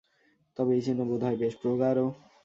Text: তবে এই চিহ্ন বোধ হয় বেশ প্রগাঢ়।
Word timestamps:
তবে 0.57 0.71
এই 0.75 0.81
চিহ্ন 0.81 1.01
বোধ 1.09 1.21
হয় 1.23 1.37
বেশ 1.41 1.53
প্রগাঢ়। 1.61 2.05